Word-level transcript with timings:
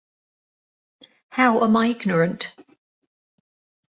How 1.29 1.63
am 1.63 1.77
I 1.77 1.85
ignorant? 1.85 2.55